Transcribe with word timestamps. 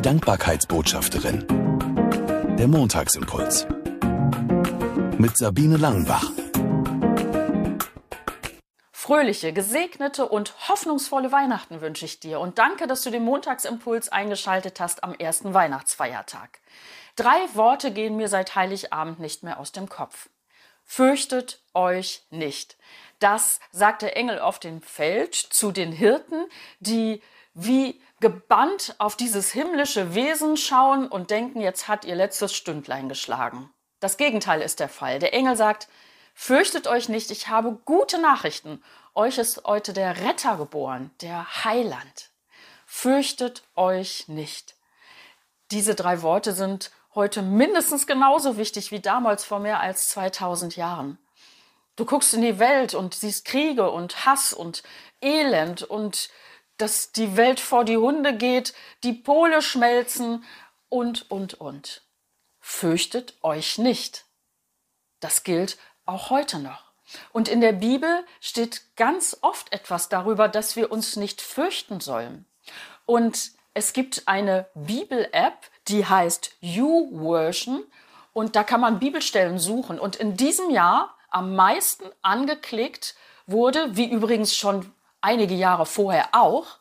Die 0.00 0.08
Dankbarkeitsbotschafterin. 0.08 1.46
Der 2.58 2.66
Montagsimpuls. 2.68 3.66
Mit 5.18 5.36
Sabine 5.36 5.76
Langenbach. 5.76 6.32
Fröhliche, 8.92 9.52
gesegnete 9.52 10.26
und 10.26 10.70
hoffnungsvolle 10.70 11.32
Weihnachten 11.32 11.82
wünsche 11.82 12.06
ich 12.06 12.18
dir 12.18 12.40
und 12.40 12.56
danke, 12.56 12.86
dass 12.86 13.02
du 13.02 13.10
den 13.10 13.24
Montagsimpuls 13.24 14.08
eingeschaltet 14.08 14.80
hast 14.80 15.04
am 15.04 15.12
ersten 15.12 15.52
Weihnachtsfeiertag. 15.52 16.60
Drei 17.16 17.36
Worte 17.52 17.92
gehen 17.92 18.16
mir 18.16 18.28
seit 18.28 18.54
Heiligabend 18.54 19.20
nicht 19.20 19.42
mehr 19.42 19.60
aus 19.60 19.70
dem 19.70 19.90
Kopf. 19.90 20.30
Fürchtet 20.82 21.60
euch 21.74 22.24
nicht. 22.30 22.78
Das 23.18 23.60
sagt 23.70 24.00
der 24.00 24.16
Engel 24.16 24.38
auf 24.38 24.60
dem 24.60 24.80
Feld 24.80 25.34
zu 25.34 25.72
den 25.72 25.92
Hirten, 25.92 26.46
die 26.78 27.20
wie 27.52 28.00
gebannt 28.20 28.94
auf 28.98 29.16
dieses 29.16 29.50
himmlische 29.50 30.14
Wesen 30.14 30.56
schauen 30.56 31.08
und 31.08 31.30
denken, 31.30 31.60
jetzt 31.60 31.88
hat 31.88 32.04
ihr 32.04 32.14
letztes 32.14 32.54
Stündlein 32.54 33.08
geschlagen. 33.08 33.70
Das 33.98 34.16
Gegenteil 34.16 34.60
ist 34.60 34.80
der 34.80 34.88
Fall. 34.88 35.18
Der 35.18 35.34
Engel 35.34 35.56
sagt, 35.56 35.88
fürchtet 36.34 36.86
euch 36.86 37.08
nicht, 37.08 37.30
ich 37.30 37.48
habe 37.48 37.78
gute 37.84 38.20
Nachrichten. 38.20 38.82
Euch 39.14 39.38
ist 39.38 39.64
heute 39.64 39.92
der 39.92 40.20
Retter 40.22 40.56
geboren, 40.56 41.10
der 41.20 41.64
Heiland. 41.64 42.30
Fürchtet 42.86 43.62
euch 43.74 44.28
nicht. 44.28 44.74
Diese 45.70 45.94
drei 45.94 46.22
Worte 46.22 46.52
sind 46.52 46.90
heute 47.14 47.42
mindestens 47.42 48.06
genauso 48.06 48.56
wichtig 48.56 48.90
wie 48.90 49.00
damals 49.00 49.44
vor 49.44 49.60
mehr 49.60 49.80
als 49.80 50.08
2000 50.10 50.76
Jahren. 50.76 51.18
Du 51.96 52.04
guckst 52.04 52.34
in 52.34 52.42
die 52.42 52.58
Welt 52.58 52.94
und 52.94 53.14
siehst 53.14 53.44
Kriege 53.44 53.90
und 53.90 54.24
Hass 54.24 54.52
und 54.52 54.82
Elend 55.20 55.82
und 55.82 56.30
dass 56.80 57.12
die 57.12 57.36
Welt 57.36 57.60
vor 57.60 57.84
die 57.84 57.96
Hunde 57.96 58.36
geht, 58.36 58.74
die 59.02 59.12
Pole 59.12 59.62
schmelzen 59.62 60.44
und, 60.88 61.30
und, 61.30 61.54
und. 61.54 62.02
Fürchtet 62.58 63.34
euch 63.42 63.78
nicht. 63.78 64.24
Das 65.20 65.44
gilt 65.44 65.78
auch 66.06 66.30
heute 66.30 66.58
noch. 66.58 66.90
Und 67.32 67.48
in 67.48 67.60
der 67.60 67.72
Bibel 67.72 68.24
steht 68.40 68.82
ganz 68.96 69.36
oft 69.40 69.72
etwas 69.72 70.08
darüber, 70.08 70.48
dass 70.48 70.76
wir 70.76 70.92
uns 70.92 71.16
nicht 71.16 71.40
fürchten 71.42 72.00
sollen. 72.00 72.46
Und 73.04 73.52
es 73.74 73.92
gibt 73.92 74.22
eine 74.26 74.68
Bibel-App, 74.74 75.70
die 75.88 76.06
heißt 76.06 76.56
YouVersion 76.60 77.84
und 78.32 78.56
da 78.56 78.64
kann 78.64 78.80
man 78.80 79.00
Bibelstellen 79.00 79.58
suchen. 79.58 79.98
Und 79.98 80.16
in 80.16 80.36
diesem 80.36 80.70
Jahr 80.70 81.16
am 81.30 81.56
meisten 81.56 82.04
angeklickt 82.22 83.14
wurde, 83.46 83.96
wie 83.96 84.10
übrigens 84.10 84.56
schon 84.56 84.92
einige 85.20 85.54
Jahre 85.54 85.86
vorher 85.86 86.30
auch, 86.32 86.78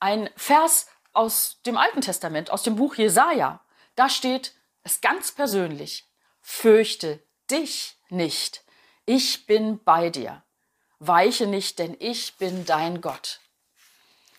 ein 0.00 0.30
Vers 0.36 0.86
aus 1.12 1.60
dem 1.66 1.76
Alten 1.76 2.00
Testament, 2.00 2.50
aus 2.50 2.62
dem 2.62 2.76
Buch 2.76 2.96
Jesaja. 2.96 3.60
Da 3.94 4.08
steht 4.08 4.54
es 4.82 5.00
ganz 5.00 5.32
persönlich: 5.32 6.08
Fürchte 6.40 7.22
dich 7.50 7.96
nicht. 8.08 8.64
Ich 9.06 9.46
bin 9.46 9.82
bei 9.82 10.10
dir. 10.10 10.42
Weiche 10.98 11.46
nicht, 11.46 11.78
denn 11.78 11.96
ich 11.98 12.36
bin 12.36 12.64
dein 12.64 13.00
Gott. 13.00 13.40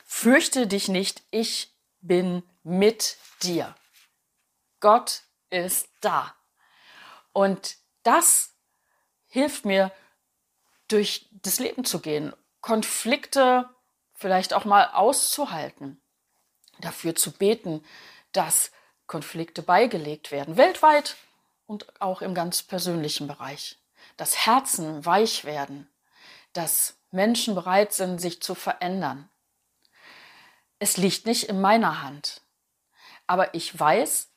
Fürchte 0.06 0.68
dich 0.68 0.88
nicht, 0.88 1.24
ich 1.32 1.74
bin 2.02 2.44
mit 2.64 3.18
dir. 3.44 3.76
Gott 4.80 5.22
ist 5.50 5.90
da. 6.02 6.36
Und 7.34 7.78
das 8.04 8.54
hilft 9.28 9.66
mir, 9.66 9.92
durch 10.88 11.28
das 11.32 11.60
Leben 11.60 11.84
zu 11.84 12.00
gehen 12.00 12.34
Konflikte 12.66 13.70
vielleicht 14.16 14.56
auch 14.56 14.66
mal 14.66 14.90
auszuhalten, 14.90 16.02
dafür 16.80 17.14
zu 17.14 17.32
beten, 17.32 17.86
dass 18.32 18.72
Konflikte 19.06 19.62
beigelegt 19.62 20.32
werden, 20.32 20.58
weltweit 20.58 21.16
und 21.68 22.02
auch 22.02 22.24
im 22.24 22.34
ganz 22.34 22.64
persönlichen 22.64 23.28
Bereich, 23.28 23.78
dass 24.18 24.48
Herzen 24.48 25.06
weich 25.06 25.46
werden, 25.46 25.88
dass 26.54 26.98
Menschen 27.12 27.54
bereit 27.54 27.94
sind, 27.94 28.20
sich 28.20 28.42
zu 28.42 28.56
verändern. 28.56 29.30
Es 30.80 30.98
liegt 30.98 31.28
nicht 31.28 31.44
in 31.44 31.62
meiner 31.62 32.02
Hand, 32.02 32.42
aber 33.28 33.54
ich 33.54 33.80
weiß, 33.80 34.32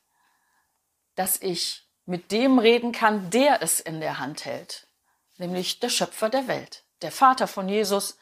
dass 1.14 1.40
ich 1.40 1.88
mit 2.04 2.30
dem 2.30 2.58
reden 2.58 2.92
kann, 2.92 3.30
der 3.30 3.62
es 3.62 3.80
in 3.80 4.00
der 4.02 4.18
Hand 4.18 4.44
hält, 4.44 4.86
nämlich 5.38 5.80
der 5.80 5.88
Schöpfer 5.88 6.28
der 6.28 6.46
Welt 6.46 6.84
der 7.02 7.12
Vater 7.12 7.46
von 7.46 7.68
Jesus, 7.68 8.18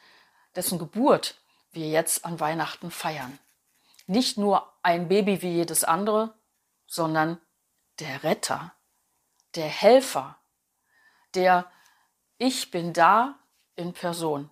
dessen 0.54 0.78
Geburt 0.78 1.36
wir 1.72 1.88
jetzt 1.88 2.24
an 2.24 2.40
Weihnachten 2.40 2.90
feiern. 2.90 3.38
Nicht 4.06 4.38
nur 4.38 4.72
ein 4.82 5.08
Baby 5.08 5.42
wie 5.42 5.52
jedes 5.52 5.84
andere, 5.84 6.34
sondern 6.86 7.40
der 7.98 8.22
Retter, 8.22 8.74
der 9.54 9.68
Helfer, 9.68 10.38
der 11.34 11.70
Ich 12.38 12.70
bin 12.70 12.92
da 12.92 13.38
in 13.76 13.92
Person. 13.92 14.50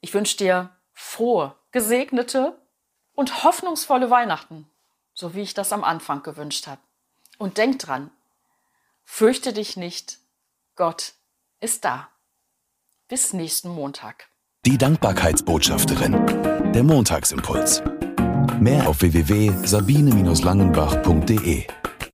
Ich 0.00 0.12
wünsche 0.12 0.36
dir 0.36 0.76
frohe, 0.92 1.56
gesegnete 1.70 2.60
und 3.14 3.42
hoffnungsvolle 3.42 4.10
Weihnachten, 4.10 4.70
so 5.14 5.34
wie 5.34 5.42
ich 5.42 5.54
das 5.54 5.72
am 5.72 5.84
Anfang 5.84 6.22
gewünscht 6.22 6.66
habe. 6.66 6.80
Und 7.38 7.58
denk 7.58 7.78
dran, 7.78 8.10
fürchte 9.04 9.52
dich 9.52 9.76
nicht, 9.76 10.18
Gott 10.76 11.14
ist 11.64 11.84
da. 11.84 12.10
Bis 13.08 13.32
nächsten 13.32 13.70
Montag. 13.70 14.28
Die 14.66 14.78
Dankbarkeitsbotschafterin. 14.78 16.72
Der 16.72 16.84
Montagsimpuls. 16.84 17.82
Mehr 18.60 18.86
auf 18.86 19.00
www.sabine-langenbach.de 19.00 21.66